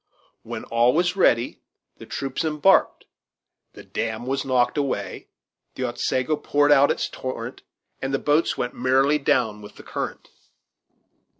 When 0.41 0.63
all 0.63 0.93
was 0.95 1.15
ready 1.15 1.61
the 1.97 2.07
troops 2.07 2.43
embarked, 2.43 3.05
the 3.73 3.83
damn 3.83 4.25
was 4.25 4.43
knocked 4.43 4.75
away, 4.75 5.27
the 5.75 5.83
Otsego 5.85 6.37
poured 6.37 6.71
out 6.71 6.89
its 6.89 7.07
torrent, 7.07 7.61
and 8.01 8.11
the 8.11 8.17
boats 8.17 8.57
went 8.57 8.73
merrily 8.73 9.19
down 9.19 9.61
with 9.61 9.75
the 9.75 9.83
current. 9.83 10.29